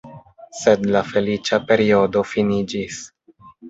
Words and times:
Sed 0.59 0.87
la 0.95 1.03
feliĉa 1.11 1.61
periodo 1.69 2.27
finiĝis. 2.35 3.03